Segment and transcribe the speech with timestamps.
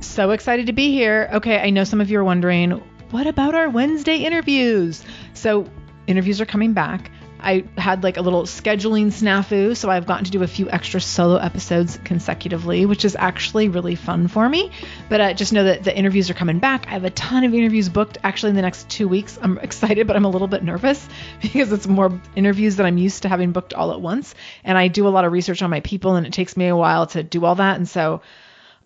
[0.00, 1.28] So excited to be here.
[1.34, 5.04] Okay, I know some of you are wondering, what about our Wednesday interviews?
[5.34, 5.66] So,
[6.06, 7.10] interviews are coming back.
[7.38, 10.98] I had like a little scheduling snafu, so I've gotten to do a few extra
[10.98, 14.70] solo episodes consecutively, which is actually really fun for me.
[15.10, 16.86] But uh, just know that the interviews are coming back.
[16.86, 19.38] I have a ton of interviews booked actually in the next two weeks.
[19.42, 21.06] I'm excited, but I'm a little bit nervous
[21.42, 24.34] because it's more interviews that I'm used to having booked all at once.
[24.64, 26.76] And I do a lot of research on my people, and it takes me a
[26.76, 27.76] while to do all that.
[27.76, 28.22] And so,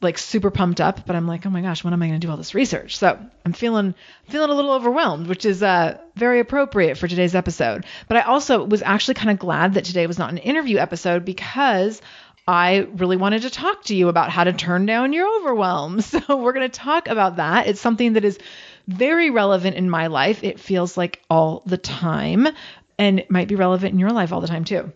[0.03, 2.27] like super pumped up, but I'm like, oh my gosh, when am I going to
[2.27, 2.99] do all this research?
[2.99, 3.95] So I'm feeling
[4.29, 7.87] feeling a little overwhelmed, which is uh, very appropriate for today's episode.
[8.09, 11.25] But I also was actually kind of glad that today was not an interview episode
[11.25, 12.01] because
[12.49, 16.01] I really wanted to talk to you about how to turn down your overwhelm.
[16.07, 17.67] So we're going to talk about that.
[17.67, 18.39] It's something that is
[18.87, 20.45] very relevant in my life.
[20.45, 22.49] It feels like all the time,
[22.99, 24.93] and it might be relevant in your life all the time too.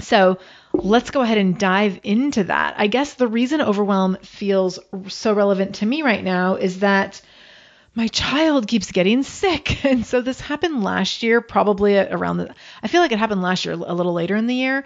[0.00, 0.38] So
[0.72, 2.74] let's go ahead and dive into that.
[2.78, 4.78] I guess the reason overwhelm feels
[5.08, 7.20] so relevant to me right now is that
[7.94, 9.84] my child keeps getting sick.
[9.92, 13.64] And so this happened last year, probably around the, I feel like it happened last
[13.64, 14.84] year, a little later in the year.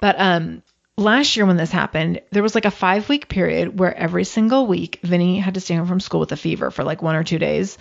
[0.00, 0.62] But um,
[0.96, 4.66] last year when this happened, there was like a five week period where every single
[4.66, 7.24] week Vinny had to stay home from school with a fever for like one or
[7.24, 7.78] two days.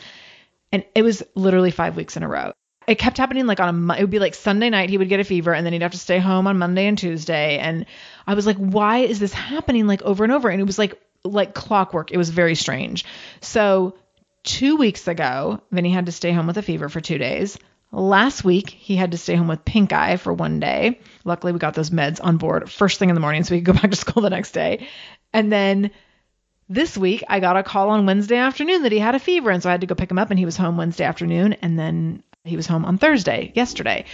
[0.72, 2.54] And it was literally five weeks in a row
[2.88, 5.20] it kept happening like on a it would be like Sunday night he would get
[5.20, 7.86] a fever and then he'd have to stay home on Monday and Tuesday and
[8.26, 10.50] I was like why is this happening like over and over?
[10.50, 12.12] And it was like like clockwork.
[12.12, 13.06] It was very strange.
[13.42, 13.96] So
[14.44, 17.60] 2 weeks ago Vinny had to stay home with a fever for 2 days.
[17.92, 21.02] Last week he had to stay home with pink eye for one day.
[21.26, 23.76] Luckily we got those meds on board first thing in the morning so we could
[23.76, 24.88] go back to school the next day.
[25.34, 25.92] And then
[26.70, 29.62] this week I got a call on Wednesday afternoon that he had a fever and
[29.62, 31.78] so I had to go pick him up and he was home Wednesday afternoon and
[31.78, 34.06] then he was home on Thursday, yesterday.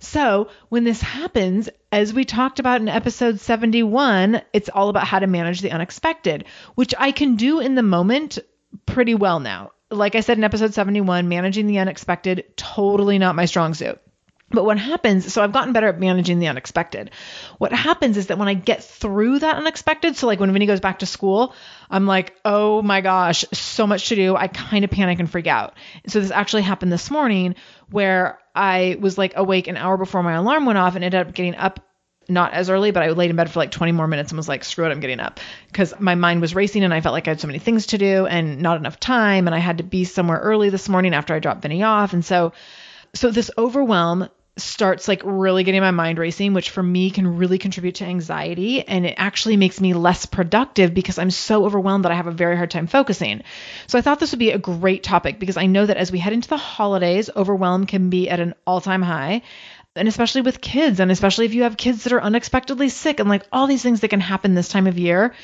[0.00, 5.18] So, when this happens, as we talked about in episode 71, it's all about how
[5.18, 6.44] to manage the unexpected,
[6.74, 8.38] which I can do in the moment
[8.86, 9.72] pretty well now.
[9.90, 13.98] Like I said in episode 71, managing the unexpected, totally not my strong suit.
[14.50, 17.10] But what happens, so I've gotten better at managing the unexpected.
[17.58, 20.80] What happens is that when I get through that unexpected, so like when Vinny goes
[20.80, 21.54] back to school,
[21.90, 24.36] I'm like, oh my gosh, so much to do.
[24.36, 25.74] I kind of panic and freak out.
[26.06, 27.56] So this actually happened this morning
[27.90, 31.34] where I was like awake an hour before my alarm went off and ended up
[31.34, 31.80] getting up
[32.28, 34.48] not as early, but I laid in bed for like 20 more minutes and was
[34.48, 35.40] like, screw it, I'm getting up.
[35.66, 37.98] Because my mind was racing and I felt like I had so many things to
[37.98, 39.46] do and not enough time.
[39.46, 42.12] And I had to be somewhere early this morning after I dropped Vinny off.
[42.12, 42.52] And so,
[43.14, 47.58] so this overwhelm starts like really getting my mind racing, which for me can really
[47.58, 48.86] contribute to anxiety.
[48.86, 52.32] And it actually makes me less productive because I'm so overwhelmed that I have a
[52.32, 53.42] very hard time focusing.
[53.88, 56.20] So I thought this would be a great topic because I know that as we
[56.20, 59.42] head into the holidays, overwhelm can be at an all time high
[59.96, 63.28] and especially with kids and especially if you have kids that are unexpectedly sick and
[63.28, 65.34] like all these things that can happen this time of year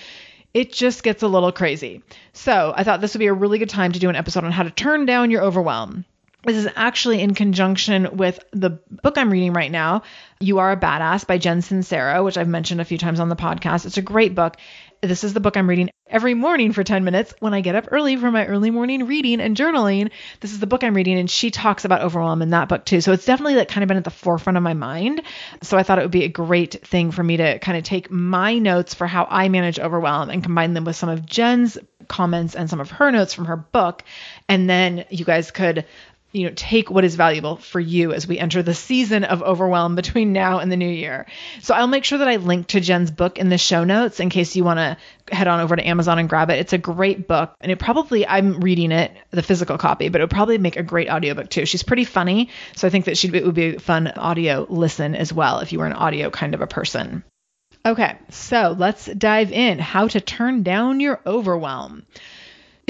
[0.52, 2.02] it just gets a little crazy
[2.32, 4.50] so i thought this would be a really good time to do an episode on
[4.50, 6.04] how to turn down your overwhelm
[6.44, 10.02] this is actually in conjunction with the book I'm reading right now,
[10.40, 13.36] You Are a Badass by Jen Sincero, which I've mentioned a few times on the
[13.36, 13.86] podcast.
[13.86, 14.56] It's a great book.
[15.02, 17.88] This is the book I'm reading every morning for 10 minutes when I get up
[17.90, 20.10] early for my early morning reading and journaling.
[20.40, 23.00] This is the book I'm reading, and she talks about overwhelm in that book too.
[23.00, 25.22] So it's definitely like kind of been at the forefront of my mind.
[25.62, 28.10] So I thought it would be a great thing for me to kind of take
[28.10, 31.78] my notes for how I manage overwhelm and combine them with some of Jen's
[32.08, 34.02] comments and some of her notes from her book.
[34.48, 35.86] And then you guys could
[36.32, 39.96] you know, take what is valuable for you as we enter the season of overwhelm
[39.96, 41.26] between now and the new year.
[41.60, 44.30] So I'll make sure that I link to Jen's book in the show notes in
[44.30, 44.96] case you want to
[45.34, 46.58] head on over to Amazon and grab it.
[46.58, 50.24] It's a great book and it probably I'm reading it the physical copy, but it
[50.24, 51.66] would probably make a great audiobook too.
[51.66, 55.14] She's pretty funny, so I think that she it would be a fun audio listen
[55.14, 57.24] as well if you were an audio kind of a person.
[57.84, 59.78] Okay, so let's dive in.
[59.78, 62.04] How to turn down your overwhelm.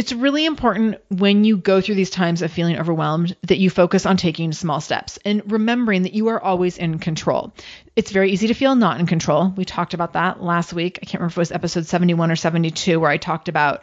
[0.00, 4.06] It's really important when you go through these times of feeling overwhelmed that you focus
[4.06, 7.52] on taking small steps and remembering that you are always in control.
[7.94, 9.52] It's very easy to feel not in control.
[9.54, 11.00] We talked about that last week.
[11.02, 13.82] I can't remember if it was episode 71 or 72 where I talked about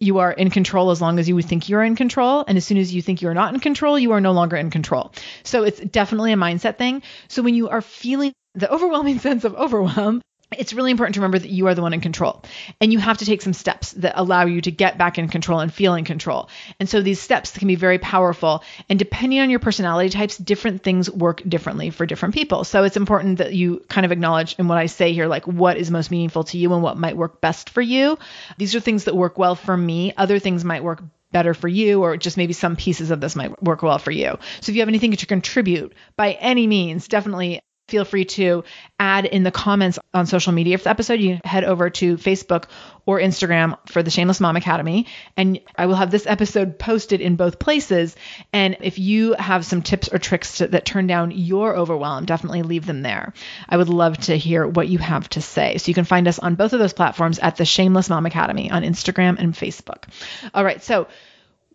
[0.00, 2.46] you are in control as long as you think you're in control.
[2.48, 4.70] And as soon as you think you're not in control, you are no longer in
[4.70, 5.12] control.
[5.42, 7.02] So it's definitely a mindset thing.
[7.28, 11.38] So when you are feeling the overwhelming sense of overwhelm, it's really important to remember
[11.38, 12.42] that you are the one in control
[12.80, 15.60] and you have to take some steps that allow you to get back in control
[15.60, 16.48] and feel in control.
[16.80, 20.82] And so these steps can be very powerful and depending on your personality types, different
[20.82, 22.64] things work differently for different people.
[22.64, 25.76] So it's important that you kind of acknowledge in what I say here, like what
[25.76, 28.18] is most meaningful to you and what might work best for you.
[28.56, 30.12] These are things that work well for me.
[30.16, 33.62] Other things might work better for you, or just maybe some pieces of this might
[33.62, 34.38] work well for you.
[34.60, 38.64] So if you have anything to contribute by any means, definitely feel free to
[39.00, 41.20] add in the comments on social media for the episode.
[41.20, 42.64] You head over to Facebook
[43.06, 45.06] or Instagram for the Shameless Mom Academy,
[45.36, 48.14] and I will have this episode posted in both places.
[48.52, 52.62] And if you have some tips or tricks to, that turn down your overwhelm, definitely
[52.62, 53.32] leave them there.
[53.68, 55.78] I would love to hear what you have to say.
[55.78, 58.70] So you can find us on both of those platforms at the Shameless Mom Academy
[58.70, 60.04] on Instagram and Facebook.
[60.52, 61.08] All right, so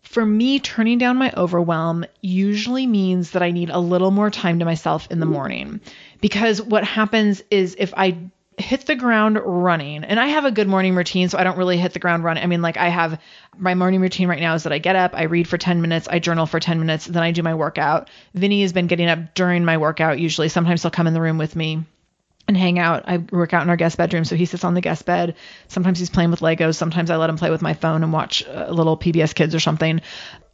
[0.04, 4.60] for me, turning down my overwhelm usually means that I need a little more time
[4.60, 5.34] to myself in the mm-hmm.
[5.34, 5.80] morning.
[6.20, 8.18] Because what happens is if I
[8.56, 11.76] hit the ground running, and I have a good morning routine, so I don't really
[11.76, 12.44] hit the ground running.
[12.44, 13.20] I mean, like I have
[13.56, 16.06] my morning routine right now is that I get up, I read for 10 minutes,
[16.06, 18.10] I journal for 10 minutes, then I do my workout.
[18.34, 20.48] Vinny has been getting up during my workout usually.
[20.48, 21.84] Sometimes he'll come in the room with me
[22.46, 23.04] and hang out.
[23.06, 25.36] I work out in our guest bedroom, so he sits on the guest bed.
[25.68, 26.76] Sometimes he's playing with Legos.
[26.76, 29.60] Sometimes I let him play with my phone and watch a little PBS Kids or
[29.60, 30.00] something.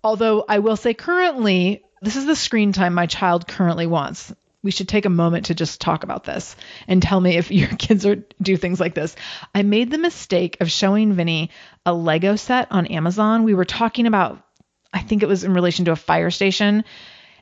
[0.03, 4.33] Although I will say, currently, this is the screen time my child currently wants.
[4.63, 6.55] We should take a moment to just talk about this
[6.87, 9.17] and tell me if your kids are do things like this.
[9.55, 11.51] I made the mistake of showing Vinny
[11.85, 13.45] a Lego set on Amazon.
[13.45, 14.43] We were talking about,
[14.93, 16.85] I think it was in relation to a fire station,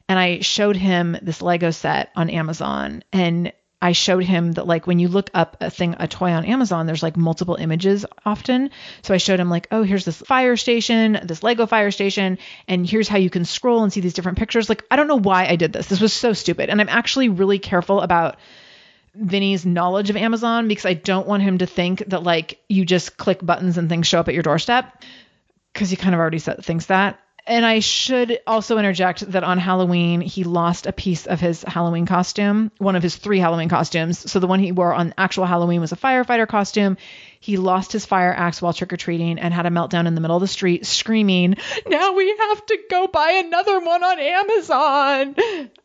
[0.09, 4.88] and I showed him this Lego set on Amazon, and I showed him that like
[4.88, 8.70] when you look up a thing, a toy on Amazon, there's like multiple images often.
[9.02, 12.88] So I showed him like, oh, here's this fire station, this Lego fire station, and
[12.88, 14.68] here's how you can scroll and see these different pictures.
[14.68, 15.87] Like, I don't know why I did this.
[15.87, 16.70] This was so stupid.
[16.70, 18.37] And I'm actually really careful about
[19.14, 23.16] Vinny's knowledge of Amazon because I don't want him to think that like you just
[23.16, 25.04] click buttons and things show up at your doorstep
[25.73, 27.20] because he kind of already thinks that.
[27.49, 32.05] And I should also interject that on Halloween, he lost a piece of his Halloween
[32.05, 34.31] costume, one of his three Halloween costumes.
[34.31, 36.99] So the one he wore on actual Halloween was a firefighter costume.
[37.40, 40.21] He lost his fire axe while trick or treating and had a meltdown in the
[40.21, 45.35] middle of the street, screaming, Now we have to go buy another one on Amazon.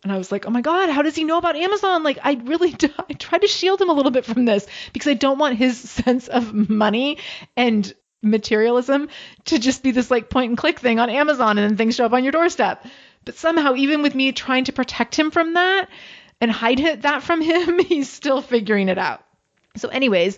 [0.04, 2.04] And I was like, Oh my God, how does he know about Amazon?
[2.04, 2.76] Like, I really
[3.10, 5.80] I tried to shield him a little bit from this because I don't want his
[5.90, 7.20] sense of money
[7.56, 7.94] and
[8.24, 9.10] materialism
[9.46, 12.06] to just be this like point and click thing on Amazon and then things show
[12.06, 12.86] up on your doorstep.
[13.26, 15.90] But somehow, even with me trying to protect him from that,
[16.44, 17.80] and hide that from him.
[17.88, 19.24] He's still figuring it out.
[19.78, 20.38] So, anyways,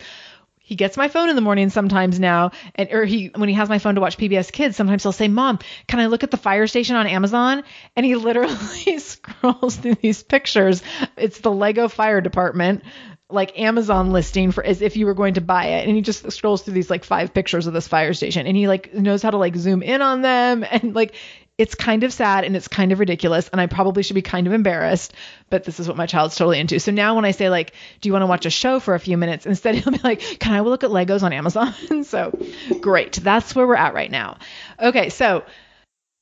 [0.60, 3.70] he gets my phone in the morning sometimes now and or he when he has
[3.70, 6.38] my phone to watch PBS Kids sometimes he'll say mom can I look at the
[6.38, 7.64] fire station on Amazon
[7.96, 10.82] and he literally scrolls through these pictures
[11.18, 12.84] it's the Lego fire department
[13.30, 16.32] like Amazon listing for as if you were going to buy it and he just
[16.32, 19.32] scrolls through these like five pictures of this fire station and he like knows how
[19.32, 21.16] to like zoom in on them and like
[21.58, 24.46] it's kind of sad and it's kind of ridiculous and I probably should be kind
[24.46, 25.14] of embarrassed,
[25.50, 26.80] but this is what my child's totally into.
[26.80, 29.00] So now when I say like, do you want to watch a show for a
[29.00, 29.46] few minutes?
[29.46, 31.74] Instead he'll be like, can I look at Legos on Amazon?
[32.04, 32.38] so
[32.82, 33.14] great.
[33.14, 34.38] That's where we're at right now.
[34.80, 35.10] Okay.
[35.10, 35.46] So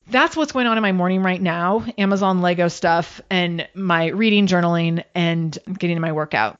[0.08, 1.86] that's what's going on in my morning right now.
[1.98, 6.60] Amazon Lego stuff and my reading, journaling and getting my workout.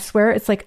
[0.00, 0.66] swear it's like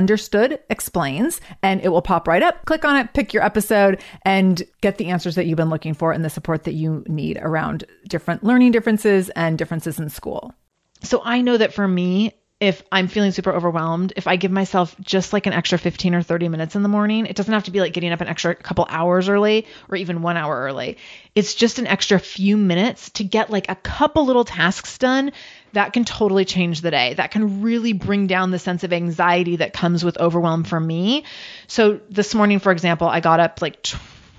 [0.00, 2.64] Understood Explains, and it will pop right up.
[2.64, 6.10] Click on it, pick your episode, and get the answers that you've been looking for
[6.10, 10.54] and the support that you need around different learning differences and differences in school.
[11.02, 14.94] So I know that for me, if I'm feeling super overwhelmed, if I give myself
[15.00, 17.70] just like an extra 15 or 30 minutes in the morning, it doesn't have to
[17.70, 20.96] be like getting up an extra couple hours early or even one hour early.
[21.34, 25.32] It's just an extra few minutes to get like a couple little tasks done
[25.72, 27.14] that can totally change the day.
[27.14, 31.24] That can really bring down the sense of anxiety that comes with overwhelm for me.
[31.66, 33.86] So this morning, for example, I got up like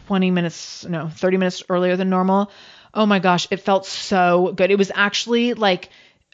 [0.07, 2.51] 20 minutes, no, 30 minutes earlier than normal.
[2.93, 4.71] Oh my gosh, it felt so good.
[4.71, 5.89] It was actually like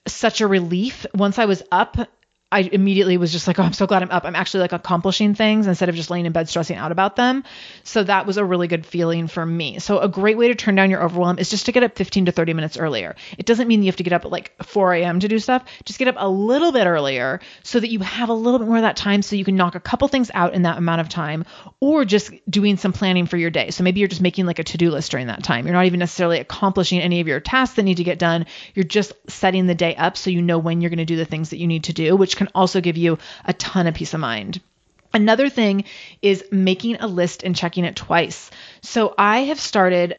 [0.07, 1.97] such a relief once I was up
[2.49, 4.23] I immediately was just like, oh, I'm so glad I'm up.
[4.23, 7.43] I'm actually like accomplishing things instead of just laying in bed stressing out about them.
[7.83, 9.79] So that was a really good feeling for me.
[9.79, 12.27] So a great way to turn down your overwhelm is just to get up 15
[12.27, 13.17] to 30 minutes earlier.
[13.37, 15.19] It doesn't mean you have to get up at like 4 a.m.
[15.19, 15.65] to do stuff.
[15.83, 18.77] Just get up a little bit earlier so that you have a little bit more
[18.77, 21.09] of that time so you can knock a couple things out in that amount of
[21.09, 21.43] time
[21.81, 23.71] or just doing some planning for your day.
[23.71, 25.65] So maybe you're just making like a to-do list during that time.
[25.65, 28.45] You're not even necessarily accomplishing any of your tasks that need to get done.
[28.73, 31.25] You're just setting the day up so you know when you're going to do the
[31.25, 34.19] things that you need to do, can also give you a ton of peace of
[34.19, 34.61] mind.
[35.13, 35.85] Another thing
[36.21, 38.51] is making a list and checking it twice.
[38.81, 40.17] So I have started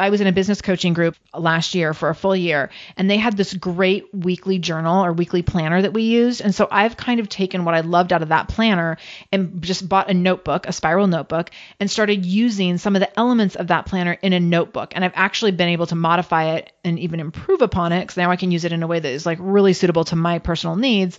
[0.00, 3.18] I was in a business coaching group last year for a full year, and they
[3.18, 6.40] had this great weekly journal or weekly planner that we used.
[6.40, 8.96] And so I've kind of taken what I loved out of that planner
[9.30, 13.56] and just bought a notebook, a spiral notebook, and started using some of the elements
[13.56, 14.92] of that planner in a notebook.
[14.94, 18.30] And I've actually been able to modify it and even improve upon it because now
[18.30, 20.76] I can use it in a way that is like really suitable to my personal
[20.76, 21.18] needs.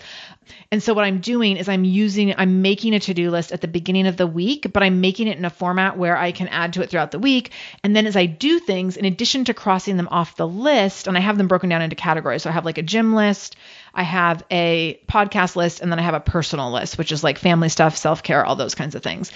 [0.72, 3.62] And so what I'm doing is I'm using, I'm making a to do list at
[3.62, 6.48] the beginning of the week, but I'm making it in a format where I can
[6.48, 7.52] add to it throughout the week.
[7.84, 11.18] And then as I do things, in addition to crossing them off the list, and
[11.18, 12.44] I have them broken down into categories.
[12.44, 13.56] So I have like a gym list,
[13.94, 17.38] I have a podcast list and then I have a personal list, which is like
[17.38, 19.32] family stuff, self care, all those kinds of things.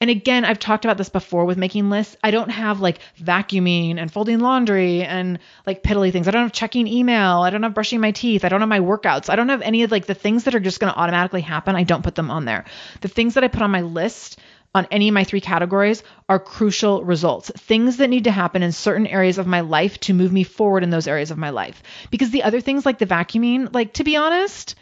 [0.00, 2.16] And again, I've talked about this before with making lists.
[2.22, 6.26] I don't have like vacuuming and folding laundry and like piddly things.
[6.26, 7.40] I don't have checking email.
[7.40, 8.44] I don't have brushing my teeth.
[8.44, 9.30] I don't have my workouts.
[9.30, 11.76] I don't have any of like the things that are just going to automatically happen.
[11.76, 12.64] I don't put them on there.
[13.02, 14.38] The things that I put on my list
[14.74, 18.72] on any of my three categories are crucial results, things that need to happen in
[18.72, 21.82] certain areas of my life to move me forward in those areas of my life.
[22.10, 24.76] Because the other things like the vacuuming, like to be honest,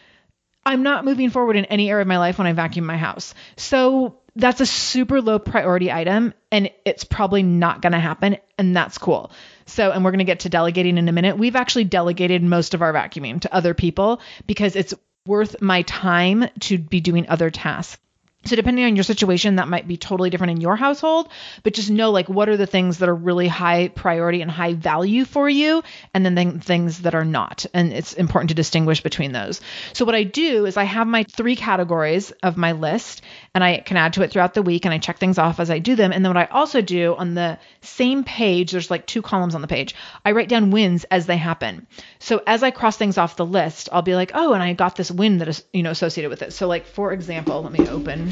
[0.64, 3.35] I'm not moving forward in any area of my life when I vacuum my house.
[3.57, 8.37] So that's a super low priority item and it's probably not going to happen.
[8.59, 9.33] And that's cool.
[9.64, 11.38] So, and we're going to get to delegating in a minute.
[11.38, 14.95] We've actually delegated most of our vacuuming to other people because it's
[15.26, 17.99] worth my time to be doing other tasks.
[18.45, 21.28] So depending on your situation, that might be totally different in your household,
[21.64, 24.75] but just know like what are the things that are really high priority and high
[24.75, 25.83] value for you,
[26.14, 27.66] and then th- things that are not.
[27.75, 29.61] And it's important to distinguish between those.
[29.92, 33.23] So what I do is I have my three categories of my list,
[33.58, 35.68] and I can add to it throughout the week, and I check things off as
[35.68, 36.12] I do them.
[36.12, 39.62] And then what I also do on the same page, there's like two columns on
[39.62, 39.96] the page.
[40.24, 41.88] I write down wins as they happen.
[42.20, 44.94] So as I cross things off the list, I'll be like, oh, and I got
[44.94, 46.52] this win that is you know associated with it.
[46.52, 48.30] So like for example, let me open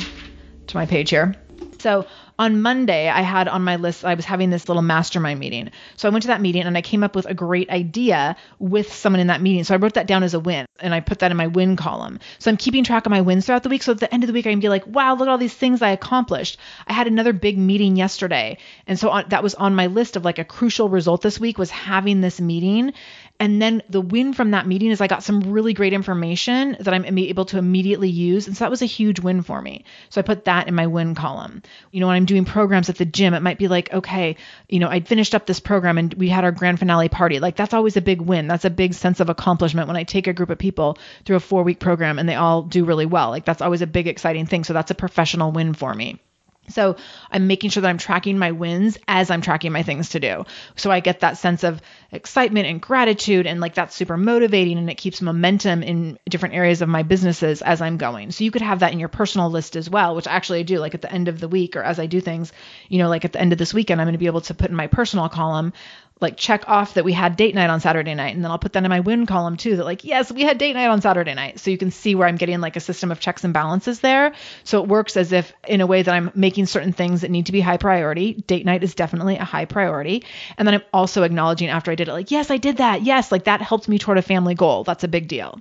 [0.68, 1.35] to my page here.
[1.80, 2.06] So
[2.38, 5.71] on Monday, I had on my list, I was having this little mastermind meeting.
[5.97, 8.93] So I went to that meeting and I came up with a great idea with
[8.93, 9.65] someone in that meeting.
[9.65, 11.76] So I wrote that down as a win and I put that in my win
[11.76, 12.21] column.
[12.39, 13.82] So I'm keeping track of my wins throughout the week.
[13.82, 15.39] So at the end of the week, I can be like, wow, look at all
[15.39, 16.58] these things I accomplished.
[16.87, 18.58] I had another big meeting yesterday.
[18.87, 21.56] And so on, that was on my list of like a crucial result this week
[21.56, 22.93] was having this meeting.
[23.39, 26.95] And then the win from that meeting is I got some really great information that
[26.95, 28.47] I'm able to immediately use.
[28.47, 29.85] And so that was a huge win for me.
[30.09, 31.63] So I put that in my win column.
[31.93, 34.37] You know, when I'm doing programs at the gym, it might be like, okay,
[34.69, 37.39] you know, I finished up this program and we had our grand finale party.
[37.39, 38.49] Like that's always a big win.
[38.49, 41.41] That's a big sense of accomplishment when I take a group of people through a
[41.41, 43.29] four week program and they all do really well.
[43.31, 44.65] Like that's always a big, exciting thing.
[44.65, 46.21] So that's a professional win for me.
[46.69, 46.97] So
[47.31, 50.45] I'm making sure that I'm tracking my wins as I'm tracking my things to do.
[50.76, 51.81] So I get that sense of
[52.13, 56.83] excitement and gratitude and like that's super motivating and it keeps momentum in different areas
[56.83, 58.31] of my businesses as I'm going.
[58.31, 60.79] So you could have that in your personal list as well, which actually I do
[60.79, 62.52] like at the end of the week or as I do things,
[62.89, 64.55] you know, like at the end of this weekend, I'm going to be able to
[64.55, 65.73] put in my personal column
[66.21, 68.35] like check off that we had date night on Saturday night.
[68.35, 70.57] And then I'll put that in my win column too that like, yes, we had
[70.57, 71.61] date night on Saturday night.
[71.61, 74.33] So you can see where I'm getting like a system of checks and balances there.
[74.65, 77.47] So it works as if in a way that I'm making certain things that need
[77.47, 78.33] to be high priority.
[78.33, 80.25] Date night is definitely a high priority.
[80.57, 83.02] And then I'm also acknowledging after I did it, like, yes, I did that.
[83.02, 84.85] Yes, like that helped me toward a family goal.
[84.85, 85.61] That's a big deal.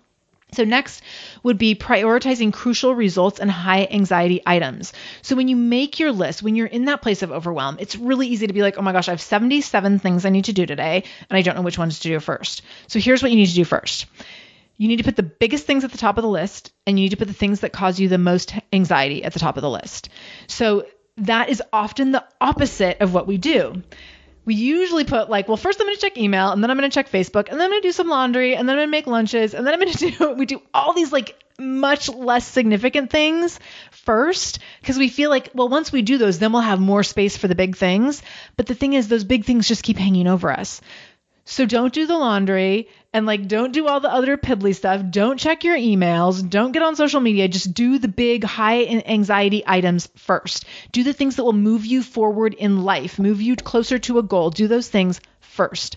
[0.55, 1.01] So, next
[1.43, 4.93] would be prioritizing crucial results and high anxiety items.
[5.21, 8.27] So, when you make your list, when you're in that place of overwhelm, it's really
[8.27, 10.65] easy to be like, oh my gosh, I have 77 things I need to do
[10.65, 12.61] today, and I don't know which ones to do first.
[12.87, 14.05] So, here's what you need to do first
[14.77, 17.05] you need to put the biggest things at the top of the list, and you
[17.05, 19.61] need to put the things that cause you the most anxiety at the top of
[19.61, 20.09] the list.
[20.47, 20.85] So,
[21.17, 23.83] that is often the opposite of what we do
[24.45, 26.89] we usually put like, well, first I'm going to check email and then I'm going
[26.89, 28.87] to check Facebook and then I'm going to do some laundry and then I'm going
[28.87, 32.09] to make lunches and then I'm going to do, we do all these like much
[32.09, 33.59] less significant things
[33.91, 37.37] first because we feel like, well, once we do those, then we'll have more space
[37.37, 38.21] for the big things.
[38.55, 40.81] But the thing is, those big things just keep hanging over us.
[41.45, 45.01] So don't do the laundry and like don't do all the other piddly stuff.
[45.09, 46.47] Don't check your emails.
[46.47, 47.47] Don't get on social media.
[47.47, 50.65] Just do the big high anxiety items first.
[50.91, 54.23] Do the things that will move you forward in life, move you closer to a
[54.23, 54.49] goal.
[54.49, 55.95] Do those things first.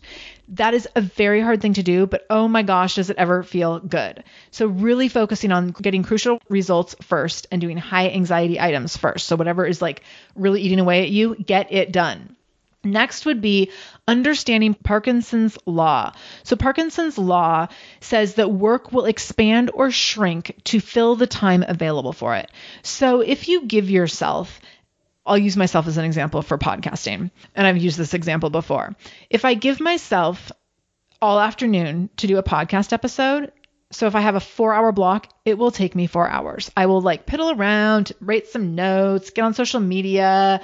[0.51, 3.43] That is a very hard thing to do, but oh my gosh, does it ever
[3.43, 4.23] feel good?
[4.53, 9.27] So, really focusing on getting crucial results first and doing high anxiety items first.
[9.27, 10.03] So, whatever is like
[10.37, 12.37] really eating away at you, get it done.
[12.85, 13.71] Next would be
[14.07, 16.13] understanding Parkinson's law.
[16.45, 17.69] So, Parkinson's law
[18.01, 22.51] says that work will expand or shrink to fill the time available for it.
[22.83, 24.61] So, if you give yourself
[25.29, 28.97] I'll use myself as an example for podcasting, and I've used this example before.
[29.29, 30.51] If I give myself
[31.21, 33.53] all afternoon to do a podcast episode,
[33.91, 36.71] so if I have a four hour block, it will take me four hours.
[36.77, 40.63] I will like piddle around, write some notes, get on social media,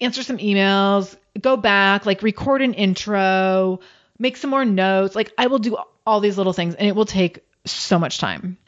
[0.00, 3.80] answer some emails, go back, like record an intro,
[4.18, 5.14] make some more notes.
[5.14, 8.58] Like I will do all these little things and it will take so much time.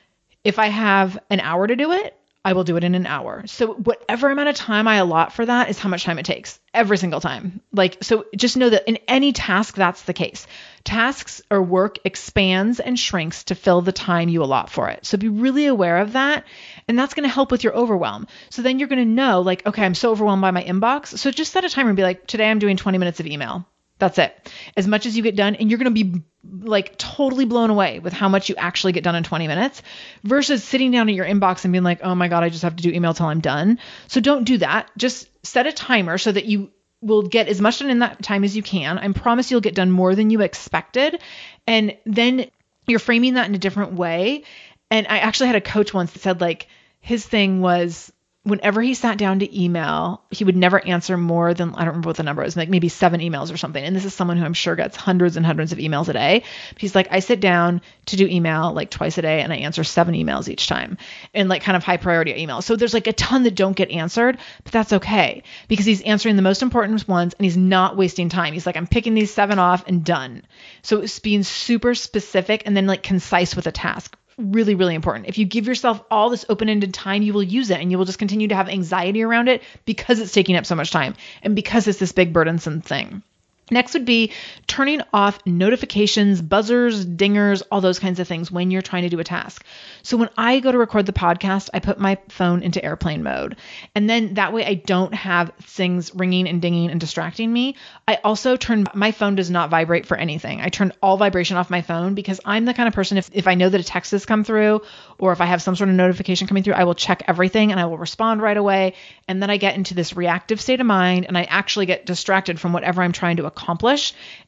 [0.45, 3.45] If I have an hour to do it, I will do it in an hour.
[3.47, 6.59] So whatever amount of time I allot for that is how much time it takes
[6.75, 7.61] every single time.
[7.73, 10.47] Like so just know that in any task that's the case.
[10.83, 15.07] Tasks or work expands and shrinks to fill the time you allot for it.
[15.07, 16.45] So be really aware of that
[16.89, 18.27] and that's going to help with your overwhelm.
[18.51, 21.19] So then you're going to know like okay, I'm so overwhelmed by my inbox.
[21.19, 23.67] So just set a timer and be like today I'm doing 20 minutes of email.
[24.03, 24.53] That's it.
[24.77, 26.23] As much as you get done, and you're going to be
[26.67, 29.81] like totally blown away with how much you actually get done in 20 minutes
[30.25, 32.75] versus sitting down at your inbox and being like, oh my God, I just have
[32.75, 33.79] to do email till I'm done.
[34.09, 34.91] So don't do that.
[34.97, 38.43] Just set a timer so that you will get as much done in that time
[38.43, 38.99] as you can.
[38.99, 41.23] I promise you'll get done more than you expected.
[41.69, 42.51] And then
[42.88, 44.43] you're framing that in a different way.
[44.91, 46.67] And I actually had a coach once that said, like,
[46.99, 48.12] his thing was
[48.45, 52.09] whenever he sat down to email, he would never answer more than I don't remember
[52.09, 53.83] what the number was, like maybe seven emails or something.
[53.83, 56.43] And this is someone who I'm sure gets hundreds and hundreds of emails a day.
[56.77, 59.85] He's like, I sit down to do email like twice a day and I answer
[59.85, 60.99] seven emails each time
[61.33, 62.65] and like kind of high priority emails.
[62.65, 66.35] So there's like a ton that don't get answered, but that's okay because he's answering
[66.35, 68.55] the most important ones and he's not wasting time.
[68.55, 70.43] He's like, I'm picking these seven off and done.
[70.83, 75.27] So it's being super specific and then like concise with a task really, really important.
[75.27, 77.99] If you give yourself all this open ended time, you will use it and you
[77.99, 81.14] will just continue to have anxiety around it because it's taking up so much time
[81.42, 83.23] and because it's this big burdensome thing.
[83.70, 84.33] Next would be
[84.66, 89.20] turning off notifications, buzzers, dingers, all those kinds of things when you're trying to do
[89.20, 89.64] a task.
[90.03, 93.57] So when I go to record the podcast, I put my phone into airplane mode.
[93.94, 97.77] And then that way I don't have things ringing and dinging and distracting me.
[98.07, 100.61] I also turn my phone does not vibrate for anything.
[100.61, 103.46] I turn all vibration off my phone because I'm the kind of person if, if
[103.46, 104.83] I know that a text has come through
[105.18, 107.81] or if I have some sort of notification coming through, I will check everything and
[107.81, 108.94] I will respond right away.
[109.29, 112.59] And then I get into this reactive state of mind and I actually get distracted
[112.59, 113.52] from whatever I'm trying to accomplish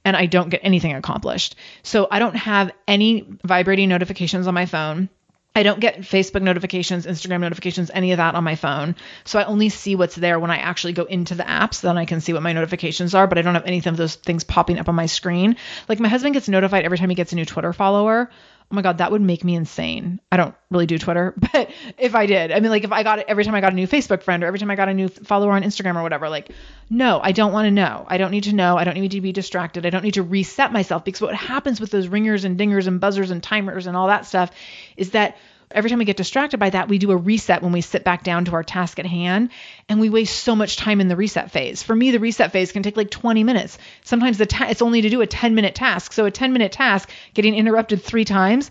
[0.05, 1.57] and I don't get anything accomplished.
[1.83, 5.09] So I don't have any vibrating notifications on my phone.
[5.57, 8.97] I don't get Facebook notifications, Instagram notifications, any of that on my phone.
[9.25, 11.81] So I only see what's there when I actually go into the apps.
[11.81, 14.17] Then I can see what my notifications are, but I don't have any of those
[14.17, 15.55] things popping up on my screen.
[15.88, 18.31] Like my husband gets notified every time he gets a new Twitter follower.
[18.70, 20.20] Oh my God, that would make me insane.
[20.33, 23.18] I don't really do Twitter, but if I did, I mean, like if I got
[23.18, 24.94] it every time I got a new Facebook friend or every time I got a
[24.94, 26.50] new follower on Instagram or whatever, like,
[26.90, 28.05] no, I don't want to know.
[28.09, 28.77] I don't need to know.
[28.77, 29.87] I don't need to be distracted.
[29.87, 33.00] I don't need to reset myself because what happens with those ringers and dingers and
[33.00, 34.50] buzzers and timers and all that stuff
[34.96, 35.37] is that
[35.70, 38.22] every time we get distracted by that, we do a reset when we sit back
[38.22, 39.50] down to our task at hand
[39.88, 41.83] and we waste so much time in the reset phase.
[41.83, 43.79] For me, the reset phase can take like 20 minutes.
[44.03, 46.12] Sometimes the ta- it's only to do a 10 minute task.
[46.12, 48.70] So a 10 minute task getting interrupted three times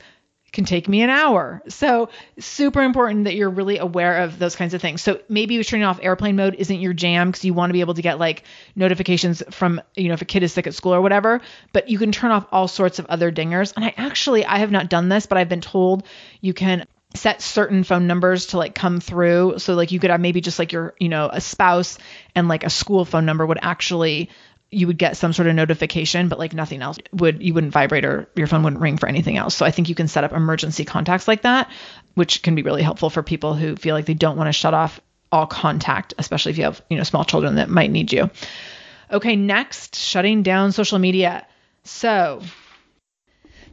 [0.53, 1.63] can take me an hour.
[1.67, 5.01] So super important that you're really aware of those kinds of things.
[5.01, 7.95] So maybe turning off airplane mode isn't your jam because you want to be able
[7.95, 8.43] to get like
[8.75, 11.41] notifications from, you know, if a kid is sick at school or whatever,
[11.73, 13.73] but you can turn off all sorts of other dingers.
[13.75, 16.03] And I actually I have not done this, but I've been told
[16.39, 16.85] you can
[17.15, 20.57] set certain phone numbers to like come through so like you could have maybe just
[20.57, 21.99] like your you know a spouse
[22.33, 24.31] and like a school phone number would actually
[24.73, 28.05] you would get some sort of notification but like nothing else would you wouldn't vibrate
[28.05, 29.55] or your phone wouldn't ring for anything else.
[29.55, 31.69] So i think you can set up emergency contacts like that
[32.15, 34.73] which can be really helpful for people who feel like they don't want to shut
[34.73, 34.99] off
[35.31, 38.29] all contact especially if you have you know small children that might need you.
[39.11, 41.45] Okay next shutting down social media.
[41.83, 42.41] So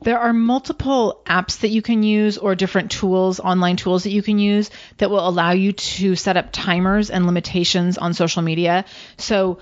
[0.02, 4.22] there are multiple apps that you can use or different tools, online tools that you
[4.22, 8.86] can use that will allow you to set up timers and limitations on social media.
[9.18, 9.58] So,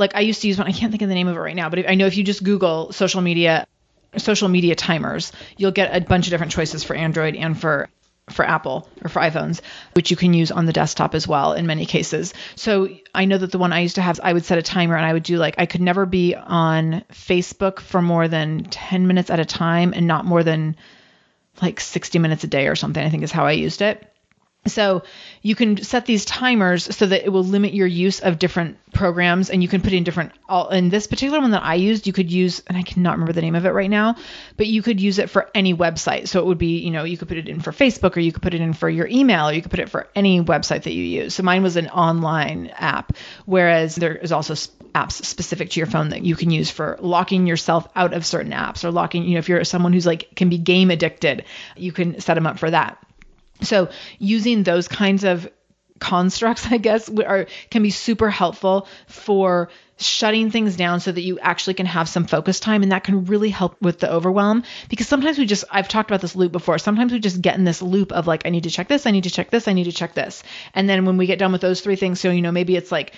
[0.00, 1.54] like I used to use one, I can't think of the name of it right
[1.54, 3.66] now, but I know if you just Google social media
[4.16, 7.88] social media timers, you'll get a bunch of different choices for Android and for
[8.30, 9.60] for Apple or for iPhones,
[9.94, 12.32] which you can use on the desktop as well in many cases.
[12.54, 14.96] So I know that the one I used to have, I would set a timer
[14.96, 19.06] and I would do like, I could never be on Facebook for more than 10
[19.06, 20.76] minutes at a time and not more than
[21.60, 24.09] like 60 minutes a day or something, I think is how I used it.
[24.66, 25.04] So
[25.40, 29.48] you can set these timers so that it will limit your use of different programs
[29.48, 32.12] and you can put in different all in this particular one that I used, you
[32.12, 34.16] could use and I cannot remember the name of it right now,
[34.58, 36.28] but you could use it for any website.
[36.28, 38.32] So it would be, you know, you could put it in for Facebook or you
[38.32, 40.82] could put it in for your email or you could put it for any website
[40.82, 41.34] that you use.
[41.34, 44.54] So mine was an online app, whereas there is also
[44.94, 48.52] apps specific to your phone that you can use for locking yourself out of certain
[48.52, 51.44] apps or locking, you know, if you're someone who's like can be game addicted,
[51.76, 52.98] you can set them up for that.
[53.62, 55.50] So using those kinds of
[55.98, 61.38] constructs, I guess, are can be super helpful for shutting things down so that you
[61.38, 64.64] actually can have some focus time and that can really help with the overwhelm.
[64.88, 66.78] Because sometimes we just I've talked about this loop before.
[66.78, 69.10] Sometimes we just get in this loop of like I need to check this I
[69.10, 70.42] need to check this I need to check this.
[70.74, 72.90] And then when we get done with those three things so you know maybe it's
[72.90, 73.14] like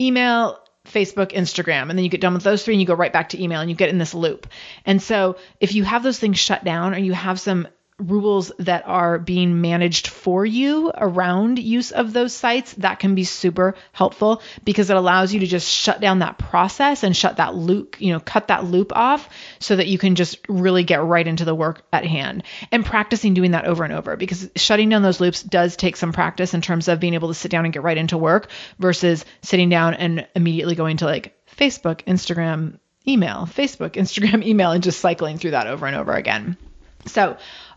[0.00, 3.12] email Facebook, Instagram, and then you get done with those three and you go right
[3.12, 4.46] back to email and you get in this loop.
[4.84, 7.66] And so if you have those things shut down or you have some
[7.98, 13.24] rules that are being managed for you around use of those sites, that can be
[13.24, 17.54] super helpful because it allows you to just shut down that process and shut that
[17.54, 19.30] loop, you know, cut that loop off
[19.60, 23.32] so that you can just really get right into the work at hand and practicing
[23.32, 26.60] doing that over and over because shutting down those loops does take some practice in
[26.60, 29.94] terms of being able to sit down and get right into work versus sitting down
[29.94, 32.78] and immediately going to like Facebook, Instagram,
[33.08, 36.58] email, Facebook, Instagram, email, and just cycling through that over and over again.
[37.06, 37.36] So,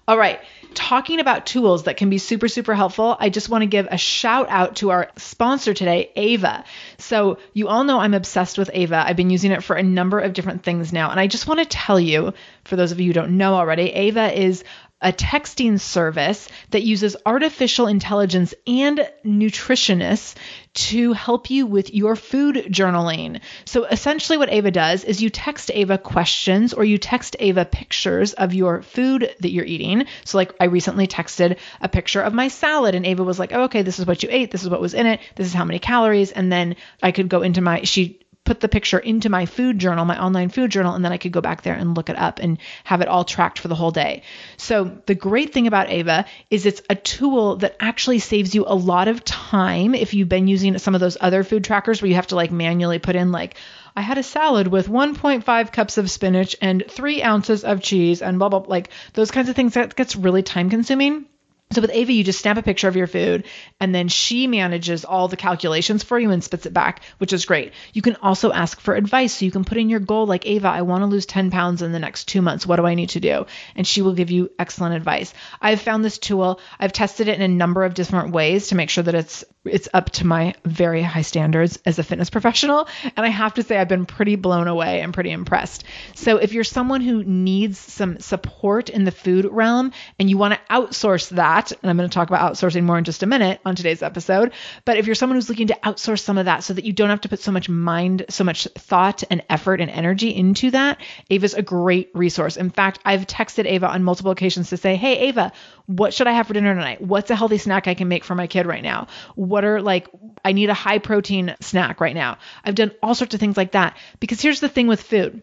[0.10, 0.40] all right.
[0.74, 3.98] Talking about tools that can be super, super helpful, I just want to give a
[3.98, 6.64] shout out to our sponsor today, Ava.
[6.98, 8.98] So, you all know I'm obsessed with Ava.
[8.98, 11.12] I've been using it for a number of different things now.
[11.12, 13.92] And I just want to tell you, for those of you who don't know already,
[13.92, 14.64] Ava is
[15.02, 20.36] a texting service that uses artificial intelligence and nutritionists
[20.74, 23.42] to help you with your food journaling.
[23.66, 28.34] So essentially, what Ava does is you text Ava questions or you text Ava pictures
[28.34, 30.06] of your food that you're eating.
[30.26, 33.64] So, like, I recently texted a picture of my salad, and Ava was like, oh,
[33.64, 35.66] okay, this is what you ate, this is what was in it, this is how
[35.66, 36.32] many calories.
[36.32, 40.06] And then I could go into my, she put the picture into my food journal,
[40.06, 42.40] my online food journal, and then I could go back there and look it up
[42.40, 44.24] and have it all tracked for the whole day.
[44.58, 48.74] So the great thing about Ava is it's a tool that actually saves you a
[48.76, 52.16] lot of time if you've been using some of those other food trackers where you
[52.16, 53.56] have to like manually put in like
[53.96, 58.40] I had a salad with 1.5 cups of spinach and three ounces of cheese and
[58.40, 61.26] blah blah like those kinds of things that gets really time consuming.
[61.72, 63.46] So with Ava, you just snap a picture of your food
[63.80, 67.46] and then she manages all the calculations for you and spits it back, which is
[67.46, 67.74] great.
[67.94, 69.36] You can also ask for advice.
[69.36, 71.84] So you can put in your goal like, Ava, I want to lose 10 pounds
[71.84, 72.66] in the next two months.
[72.66, 73.46] What do I need to do?
[73.76, 75.32] And she will give you excellent advice.
[75.62, 76.60] I've found this tool.
[76.80, 79.90] I've tested it in a number of different ways to make sure that it's it's
[79.94, 82.88] up to my very high standards as a fitness professional.
[83.04, 85.84] And I have to say, I've been pretty blown away and pretty impressed.
[86.16, 90.54] So if you're someone who needs some support in the food realm and you want
[90.54, 91.78] to outsource that, that.
[91.82, 94.54] And I'm going to talk about outsourcing more in just a minute on today's episode.
[94.86, 97.10] But if you're someone who's looking to outsource some of that so that you don't
[97.10, 101.00] have to put so much mind, so much thought and effort and energy into that,
[101.30, 102.58] Ava's a great resource.
[102.58, 105.52] In fact, I've texted Ava on multiple occasions to say, Hey, Ava,
[105.86, 107.02] what should I have for dinner tonight?
[107.02, 109.08] What's a healthy snack I can make for my kid right now?
[109.36, 110.08] What are like,
[110.44, 112.38] I need a high protein snack right now.
[112.64, 115.42] I've done all sorts of things like that because here's the thing with food.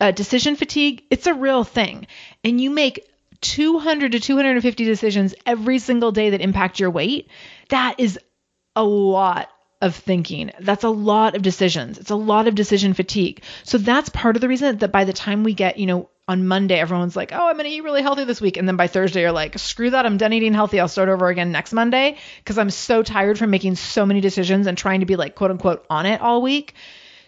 [0.00, 2.06] Uh, decision fatigue, it's a real thing.
[2.42, 3.09] And you make
[3.40, 7.30] 200 to 250 decisions every single day that impact your weight,
[7.68, 8.18] that is
[8.76, 9.50] a lot
[9.80, 10.50] of thinking.
[10.60, 11.98] That's a lot of decisions.
[11.98, 13.42] It's a lot of decision fatigue.
[13.64, 16.46] So that's part of the reason that by the time we get, you know, on
[16.46, 18.56] Monday, everyone's like, oh, I'm going to eat really healthy this week.
[18.56, 20.06] And then by Thursday, you're like, screw that.
[20.06, 20.78] I'm done eating healthy.
[20.78, 24.68] I'll start over again next Monday because I'm so tired from making so many decisions
[24.68, 26.74] and trying to be like, quote unquote, on it all week.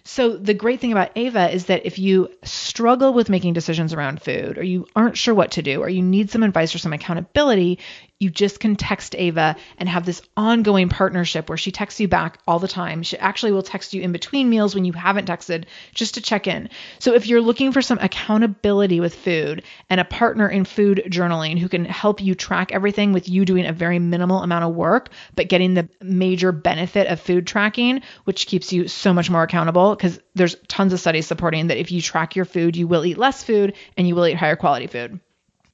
[0.05, 4.21] So, the great thing about Ava is that if you struggle with making decisions around
[4.21, 6.93] food, or you aren't sure what to do, or you need some advice or some
[6.93, 7.79] accountability,
[8.23, 12.39] you just can text Ava and have this ongoing partnership where she texts you back
[12.47, 13.03] all the time.
[13.03, 16.47] She actually will text you in between meals when you haven't texted just to check
[16.47, 16.71] in.
[17.01, 21.59] So if you're looking for some accountability with food and a partner in food journaling
[21.59, 25.11] who can help you track everything with you doing a very minimal amount of work,
[25.35, 29.97] but getting the major benefit of food tracking, which keeps you so much more accountable
[29.97, 33.19] because there's tons of studies supporting that if you track your food, you will eat
[33.19, 35.19] less food and you will eat higher quality food.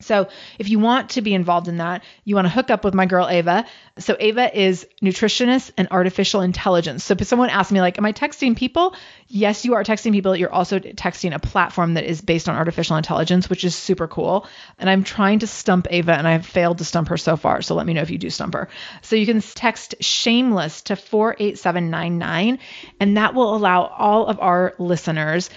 [0.01, 0.29] So,
[0.61, 3.07] if you want to be involved in that, you want to hook up with my
[3.07, 3.67] girl Ava.
[3.99, 7.03] So, Ava is nutritionist and artificial intelligence.
[7.03, 8.95] So, if someone asks me, like, am I texting people?
[9.27, 10.37] Yes, you are texting people.
[10.37, 14.47] You're also texting a platform that is based on artificial intelligence, which is super cool.
[14.79, 17.61] And I'm trying to stump Ava, and I've failed to stump her so far.
[17.61, 18.69] So, let me know if you do stump her.
[19.03, 22.61] So, you can text shameless to 48799,
[23.01, 25.51] and that will allow all of our listeners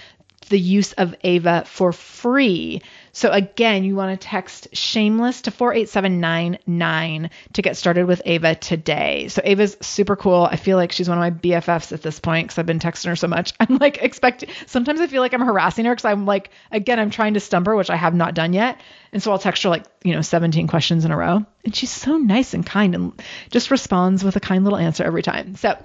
[0.48, 2.82] the use of Ava for free.
[3.14, 9.28] So again, you want to text shameless to 48799 to get started with Ava today.
[9.28, 10.48] So Ava's super cool.
[10.50, 13.08] I feel like she's one of my BFFs at this point because I've been texting
[13.08, 13.52] her so much.
[13.60, 17.10] I'm like expecting, sometimes I feel like I'm harassing her because I'm like, again, I'm
[17.10, 18.80] trying to stump her, which I have not done yet.
[19.12, 21.44] And so I'll text her like, you know, 17 questions in a row.
[21.64, 25.22] And she's so nice and kind and just responds with a kind little answer every
[25.22, 25.54] time.
[25.56, 25.76] So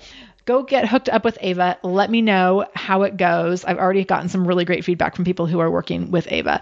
[0.45, 1.77] go get hooked up with Ava.
[1.83, 3.65] Let me know how it goes.
[3.65, 6.61] I've already gotten some really great feedback from people who are working with Ava.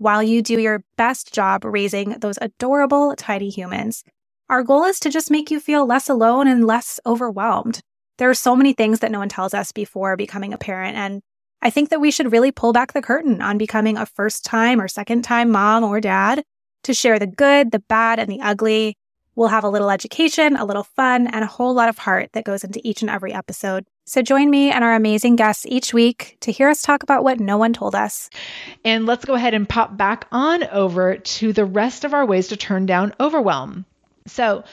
[0.00, 4.02] while you do your best job raising those adorable, tidy humans.
[4.48, 7.80] Our goal is to just make you feel less alone and less overwhelmed.
[8.16, 11.20] There are so many things that no one tells us before becoming a parent, and
[11.60, 14.80] I think that we should really pull back the curtain on becoming a first time
[14.80, 16.44] or second time mom or dad
[16.84, 18.96] to share the good, the bad, and the ugly.
[19.40, 22.44] We'll have a little education, a little fun, and a whole lot of heart that
[22.44, 23.86] goes into each and every episode.
[24.04, 27.40] So join me and our amazing guests each week to hear us talk about what
[27.40, 28.28] no one told us.
[28.84, 32.48] And let's go ahead and pop back on over to the rest of our ways
[32.48, 33.86] to turn down overwhelm.
[34.26, 34.64] So,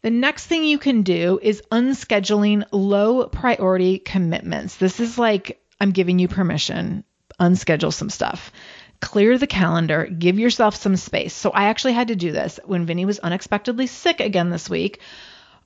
[0.00, 4.76] the next thing you can do is unscheduling low priority commitments.
[4.76, 7.04] This is like I'm giving you permission,
[7.38, 8.52] unschedule some stuff.
[9.04, 11.34] Clear the calendar, give yourself some space.
[11.34, 15.00] So I actually had to do this when Vinny was unexpectedly sick again this week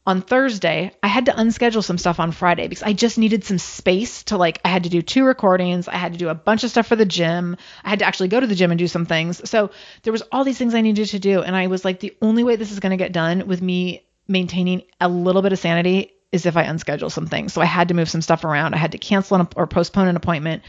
[0.08, 3.58] on Thursday, I had to unschedule some stuff on Friday because I just needed some
[3.58, 5.86] space to like, I had to do two recordings.
[5.86, 7.58] I had to do a bunch of stuff for the gym.
[7.84, 9.46] I had to actually go to the gym and do some things.
[9.50, 9.70] So
[10.04, 11.42] there was all these things I needed to do.
[11.42, 14.06] And I was like, the only way this is going to get done with me
[14.26, 17.52] maintaining a little bit of sanity is if I unschedule some things.
[17.52, 18.72] So I had to move some stuff around.
[18.72, 20.62] I had to cancel an, or postpone an appointment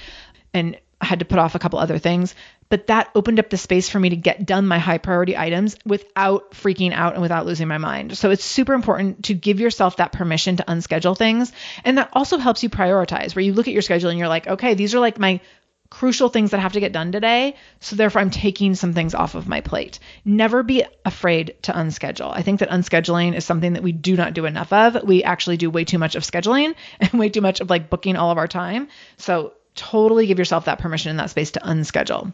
[0.53, 2.36] and I had to put off a couple other things
[2.69, 5.75] but that opened up the space for me to get done my high priority items
[5.86, 8.17] without freaking out and without losing my mind.
[8.17, 11.51] So it's super important to give yourself that permission to unschedule things.
[11.84, 14.47] And that also helps you prioritize, where you look at your schedule and you're like,
[14.47, 15.41] okay, these are like my
[15.89, 17.55] crucial things that have to get done today.
[17.79, 19.97] So therefore, I'm taking some things off of my plate.
[20.23, 22.32] Never be afraid to unschedule.
[22.32, 25.03] I think that unscheduling is something that we do not do enough of.
[25.03, 28.15] We actually do way too much of scheduling and way too much of like booking
[28.15, 28.89] all of our time.
[29.17, 32.34] So totally give yourself that permission in that space to unschedule.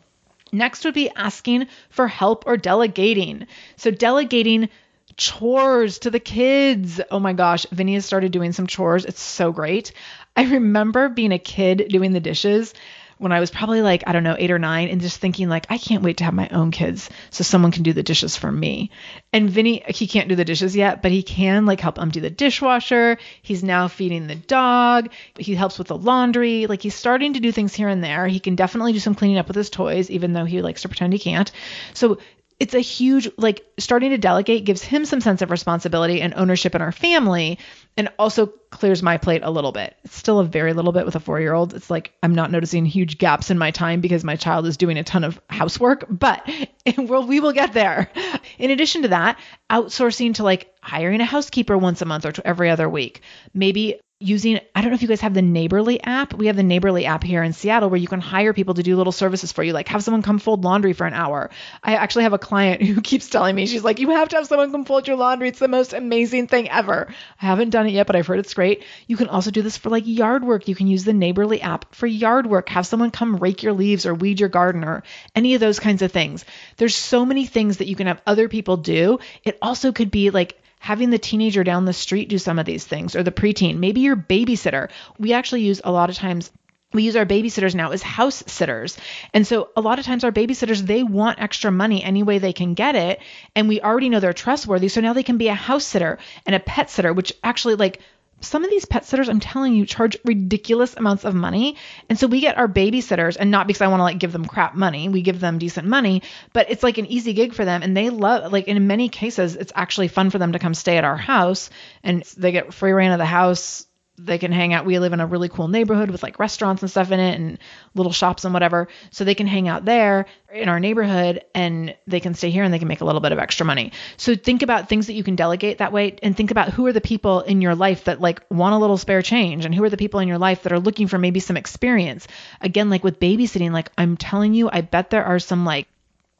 [0.58, 3.48] Next would be asking for help or delegating.
[3.78, 4.70] So, delegating
[5.18, 7.00] chores to the kids.
[7.12, 9.06] Oh my gosh, Vinny has started doing some chores.
[9.06, 9.92] It's so great.
[10.36, 12.74] I remember being a kid doing the dishes
[13.18, 15.66] when I was probably like, I don't know, eight or nine, and just thinking, like,
[15.70, 18.52] I can't wait to have my own kids so someone can do the dishes for
[18.52, 18.92] me.
[19.32, 22.30] And Vinny, he can't do the dishes yet, but he can like help empty the
[22.30, 23.18] dishwasher.
[23.42, 25.10] He's now feeding the dog.
[25.38, 26.68] He helps with the laundry.
[26.68, 28.28] Like, he's starting to do things here and there.
[28.28, 30.90] He can definitely do some cleaning up with his toys, even though he likes to
[30.90, 31.52] pretend he can't.
[31.94, 32.20] So
[32.60, 36.74] it's a huge like starting to delegate gives him some sense of responsibility and ownership
[36.74, 37.60] in our family
[37.98, 39.96] and also clears my plate a little bit.
[40.04, 41.74] It's still a very little bit with a 4-year-old.
[41.74, 44.98] It's like I'm not noticing huge gaps in my time because my child is doing
[44.98, 46.50] a ton of housework, but
[46.98, 48.10] we will get there.
[48.58, 52.70] In addition to that, outsourcing to like hiring a housekeeper once a month or every
[52.70, 53.22] other week.
[53.54, 56.34] Maybe using, I don't know if you guys have the Neighborly app.
[56.34, 58.96] We have the Neighborly app here in Seattle where you can hire people to do
[58.96, 61.50] little services for you, like have someone come fold laundry for an hour.
[61.84, 64.48] I actually have a client who keeps telling me, she's like, you have to have
[64.48, 65.50] someone come fold your laundry.
[65.50, 67.14] It's the most amazing thing ever.
[67.42, 68.84] I haven't done it yet, but I've heard it's great.
[69.08, 70.68] You can also do this for like yard work.
[70.68, 72.70] You can use the Neighborly app for yard work.
[72.70, 75.04] Have someone come rake your leaves or weed your garden or
[75.36, 76.46] any of those kinds of things.
[76.78, 79.20] There's so many things that you can have other people do.
[79.44, 82.86] It also could be like having the teenager down the street do some of these
[82.86, 84.90] things or the preteen, maybe your babysitter.
[85.18, 86.52] We actually use a lot of times
[86.96, 88.98] we use our babysitters now as house sitters.
[89.34, 92.54] And so a lot of times our babysitters, they want extra money any way they
[92.54, 93.20] can get it.
[93.54, 94.88] And we already know they're trustworthy.
[94.88, 98.00] So now they can be a house sitter and a pet sitter, which actually like
[98.42, 101.78] some of these pet sitters, I'm telling you, charge ridiculous amounts of money.
[102.10, 104.46] And so we get our babysitters, and not because I want to like give them
[104.46, 106.22] crap money, we give them decent money,
[106.54, 107.82] but it's like an easy gig for them.
[107.82, 110.98] And they love, like, in many cases, it's actually fun for them to come stay
[110.98, 111.70] at our house
[112.04, 114.86] and they get free rein of the house they can hang out.
[114.86, 117.60] We live in a really cool neighborhood with like restaurants and stuff in it and
[117.96, 118.88] little shops and whatever.
[119.12, 122.74] So they can hang out there in our neighborhood and they can stay here and
[122.74, 123.92] they can make a little bit of extra money.
[124.16, 126.94] So think about things that you can delegate that way and think about who are
[126.94, 129.90] the people in your life that like want a little spare change and who are
[129.90, 132.28] the people in your life that are looking for maybe some experience.
[132.62, 135.88] Again, like with babysitting, like I'm telling you, I bet there are some like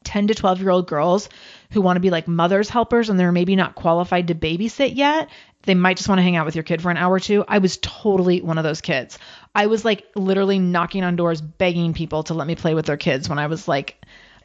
[0.04, 1.28] 10 to 12 year old girls
[1.72, 5.28] who want to be like mother's helpers and they're maybe not qualified to babysit yet
[5.66, 7.44] they might just want to hang out with your kid for an hour or two.
[7.46, 9.18] I was totally one of those kids.
[9.54, 12.96] I was like literally knocking on doors, begging people to let me play with their
[12.96, 14.02] kids when I was like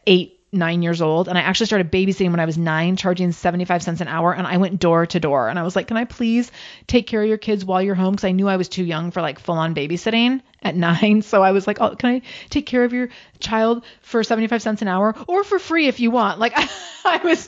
[0.07, 1.27] eight, nine years old.
[1.27, 4.33] And I actually started babysitting when I was nine, charging 75 cents an hour.
[4.33, 6.51] And I went door to door and I was like, can I please
[6.87, 8.15] take care of your kids while you're home?
[8.15, 11.21] Cause I knew I was too young for like full on babysitting at nine.
[11.21, 13.09] So I was like, oh, can I take care of your
[13.39, 16.39] child for 75 cents an hour or for free if you want?
[16.39, 16.53] Like
[17.05, 17.47] I was,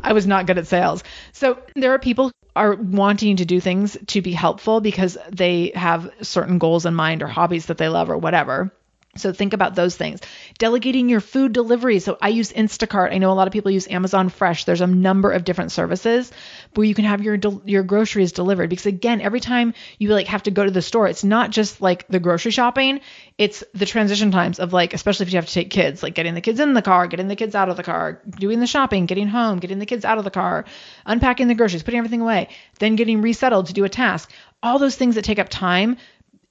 [0.00, 1.04] I was not good at sales.
[1.32, 6.10] So there are people are wanting to do things to be helpful because they have
[6.22, 8.72] certain goals in mind or hobbies that they love or whatever.
[9.14, 10.20] So think about those things.
[10.56, 11.98] Delegating your food delivery.
[11.98, 13.12] So I use Instacart.
[13.12, 14.64] I know a lot of people use Amazon Fresh.
[14.64, 16.32] There's a number of different services
[16.74, 20.44] where you can have your your groceries delivered because again, every time you like have
[20.44, 23.00] to go to the store, it's not just like the grocery shopping,
[23.36, 26.32] it's the transition times of like especially if you have to take kids, like getting
[26.32, 29.04] the kids in the car, getting the kids out of the car, doing the shopping,
[29.04, 30.64] getting home, getting the kids out of the car,
[31.04, 32.48] unpacking the groceries, putting everything away,
[32.78, 34.30] then getting resettled to do a task.
[34.62, 35.98] All those things that take up time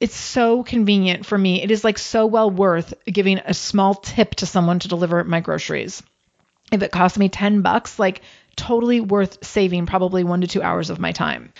[0.01, 1.61] it's so convenient for me.
[1.61, 5.41] It is like so well worth giving a small tip to someone to deliver my
[5.41, 6.01] groceries.
[6.71, 8.23] If it costs me 10 bucks, like
[8.55, 11.53] totally worth saving probably 1 to 2 hours of my time.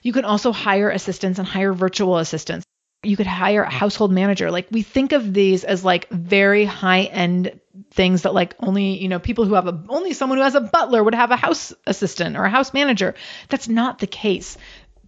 [0.00, 2.64] You can also hire assistants and hire virtual assistants.
[3.02, 4.52] You could hire a household manager.
[4.52, 7.58] Like we think of these as like very high end
[7.90, 10.60] things that like only, you know, people who have a only someone who has a
[10.60, 13.16] butler would have a house assistant or a house manager.
[13.48, 14.56] That's not the case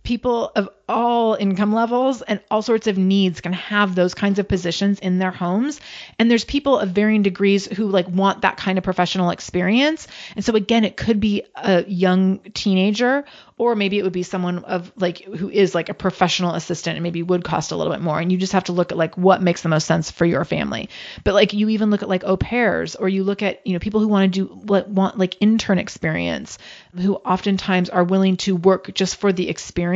[0.03, 4.49] people of all income levels and all sorts of needs can have those kinds of
[4.49, 5.81] positions in their homes.
[6.19, 10.09] And there's people of varying degrees who like want that kind of professional experience.
[10.35, 13.25] And so again it could be a young teenager
[13.59, 17.03] or maybe it would be someone of like who is like a professional assistant and
[17.03, 18.19] maybe would cost a little bit more.
[18.19, 20.45] And you just have to look at like what makes the most sense for your
[20.45, 20.89] family.
[21.25, 23.79] But like you even look at like au pairs or you look at you know
[23.79, 26.57] people who want to do what want like intern experience
[26.97, 29.88] who oftentimes are willing to work just for the experience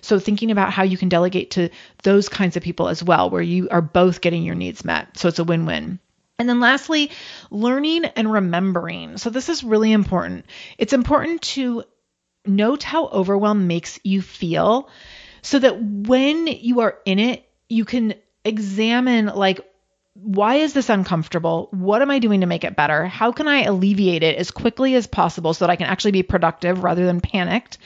[0.00, 1.68] so thinking about how you can delegate to
[2.02, 5.28] those kinds of people as well where you are both getting your needs met so
[5.28, 5.98] it's a win-win
[6.38, 7.10] and then lastly,
[7.50, 9.16] learning and remembering.
[9.16, 10.44] So this is really important.
[10.76, 11.84] It's important to
[12.44, 14.90] note how overwhelm makes you feel
[15.42, 18.14] so that when you are in it, you can
[18.44, 19.60] examine like
[20.14, 21.68] why is this uncomfortable?
[21.72, 23.06] What am I doing to make it better?
[23.06, 26.22] How can I alleviate it as quickly as possible so that I can actually be
[26.22, 27.76] productive rather than panicked?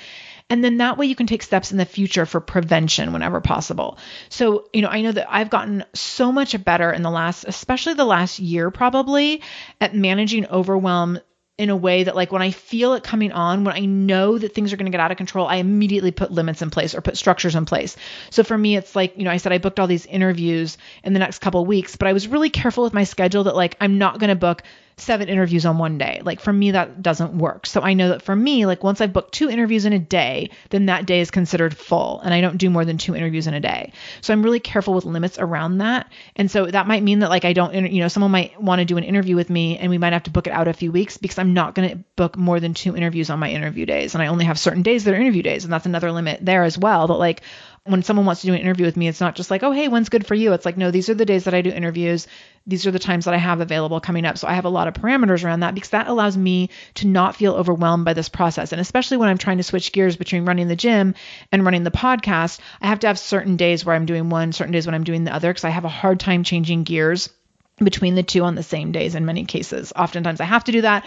[0.50, 3.98] And then that way you can take steps in the future for prevention whenever possible.
[4.28, 7.94] So, you know, I know that I've gotten so much better in the last, especially
[7.94, 9.42] the last year probably,
[9.80, 11.20] at managing overwhelm
[11.60, 14.54] in a way that like when I feel it coming on, when I know that
[14.54, 17.02] things are going to get out of control, I immediately put limits in place or
[17.02, 17.98] put structures in place.
[18.30, 21.12] So for me, it's like, you know, I said I booked all these interviews in
[21.12, 23.98] the next couple weeks, but I was really careful with my schedule that like I'm
[23.98, 24.62] not going to book
[25.00, 26.20] seven interviews on one day.
[26.24, 27.66] Like for me, that doesn't work.
[27.66, 30.50] So I know that for me, like once I've booked two interviews in a day,
[30.70, 33.54] then that day is considered full and I don't do more than two interviews in
[33.54, 33.92] a day.
[34.20, 36.10] So I'm really careful with limits around that.
[36.36, 38.84] And so that might mean that like I don't, you know, someone might want to
[38.84, 40.92] do an interview with me and we might have to book it out a few
[40.92, 44.14] weeks because I'm not going to book more than two interviews on my interview days.
[44.14, 45.64] And I only have certain days that are interview days.
[45.64, 47.42] And that's another limit there as well that like,
[47.84, 49.88] when someone wants to do an interview with me, it's not just like, oh, hey,
[49.88, 50.52] when's good for you?
[50.52, 52.26] It's like, no, these are the days that I do interviews.
[52.66, 54.36] These are the times that I have available coming up.
[54.36, 57.36] So I have a lot of parameters around that because that allows me to not
[57.36, 58.72] feel overwhelmed by this process.
[58.72, 61.14] And especially when I'm trying to switch gears between running the gym
[61.50, 64.72] and running the podcast, I have to have certain days where I'm doing one, certain
[64.72, 67.30] days when I'm doing the other because I have a hard time changing gears
[67.82, 69.92] between the two on the same days in many cases.
[69.96, 71.06] Oftentimes I have to do that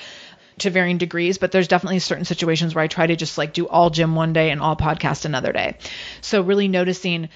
[0.59, 3.67] to varying degrees, but there's definitely certain situations where I try to just like do
[3.67, 5.77] all gym one day and all podcast another day.
[6.21, 7.29] So really noticing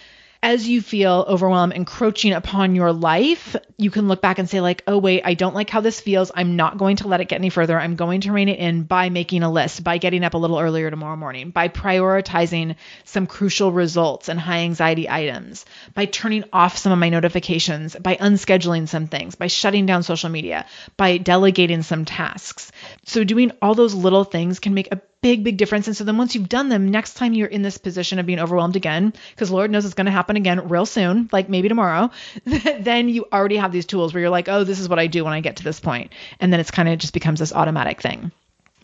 [0.47, 4.81] as you feel overwhelmed encroaching upon your life, you can look back and say, like,
[4.87, 6.31] oh, wait, I don't like how this feels.
[6.33, 7.77] I'm not going to let it get any further.
[7.77, 10.57] I'm going to rein it in by making a list, by getting up a little
[10.57, 16.77] earlier tomorrow morning, by prioritizing some crucial results and high anxiety items, by turning off
[16.77, 21.83] some of my notifications, by unscheduling some things, by shutting down social media, by delegating
[21.83, 22.71] some tasks.
[23.05, 25.87] So, doing all those little things can make a big, big difference.
[25.87, 28.39] And so then once you've done them, next time you're in this position of being
[28.39, 32.11] overwhelmed again, because Lord knows it's going to happen again real soon, like maybe tomorrow,
[32.45, 35.25] then you already have these tools where you're like, oh, this is what I do
[35.25, 36.13] when I get to this point.
[36.39, 38.31] And then it's kind of just becomes this automatic thing.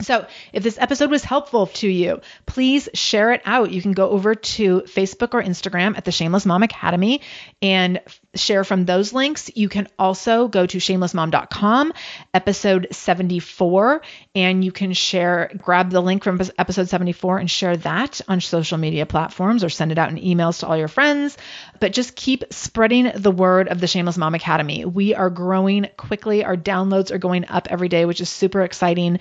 [0.01, 3.71] So, if this episode was helpful to you, please share it out.
[3.71, 7.21] You can go over to Facebook or Instagram at the Shameless Mom Academy
[7.61, 8.01] and
[8.35, 9.51] share from those links.
[9.55, 11.93] You can also go to shamelessmom.com,
[12.33, 14.01] episode 74,
[14.35, 18.77] and you can share, grab the link from episode 74 and share that on social
[18.77, 21.37] media platforms or send it out in emails to all your friends.
[21.79, 24.85] But just keep spreading the word of the Shameless Mom Academy.
[24.85, 26.43] We are growing quickly.
[26.43, 29.19] Our downloads are going up every day, which is super exciting.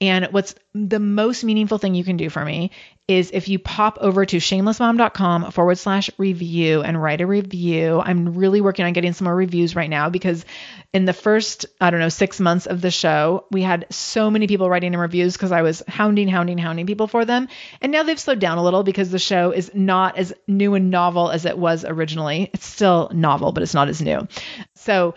[0.00, 2.70] And what's the most meaningful thing you can do for me
[3.12, 8.00] is if you pop over to shamelessmom.com forward slash review and write a review.
[8.04, 10.44] I'm really working on getting some more reviews right now because
[10.92, 14.46] in the first, I don't know, six months of the show, we had so many
[14.46, 17.48] people writing in reviews because I was hounding, hounding, hounding people for them.
[17.80, 20.90] And now they've slowed down a little because the show is not as new and
[20.90, 22.50] novel as it was originally.
[22.52, 24.26] It's still novel, but it's not as new.
[24.74, 25.14] So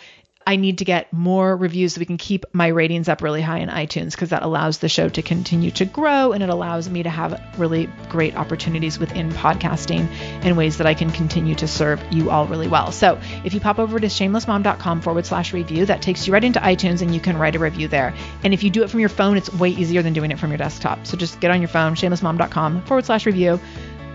[0.48, 3.60] I need to get more reviews so we can keep my ratings up really high
[3.60, 7.02] in iTunes because that allows the show to continue to grow and it allows me
[7.02, 10.08] to have really great opportunities within podcasting
[10.46, 12.92] in ways that I can continue to serve you all really well.
[12.92, 16.60] So if you pop over to shamelessmom.com forward slash review, that takes you right into
[16.60, 18.14] iTunes and you can write a review there.
[18.44, 20.52] And if you do it from your phone, it's way easier than doing it from
[20.52, 21.08] your desktop.
[21.08, 23.60] So just get on your phone, shamelessmom.com forward slash review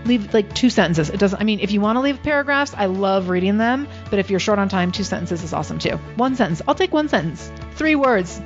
[0.05, 1.09] leave like two sentences.
[1.09, 3.87] It doesn't, I mean, if you want to leave paragraphs, I love reading them.
[4.09, 5.97] But if you're short on time, two sentences is awesome too.
[6.15, 6.61] One sentence.
[6.67, 7.51] I'll take one sentence.
[7.75, 8.39] Three words.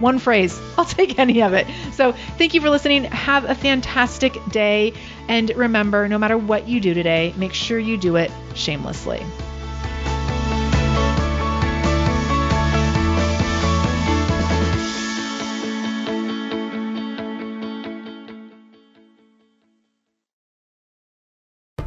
[0.00, 0.58] One phrase.
[0.78, 1.66] I'll take any of it.
[1.92, 3.04] So thank you for listening.
[3.04, 4.94] Have a fantastic day.
[5.28, 9.24] And remember, no matter what you do today, make sure you do it shamelessly.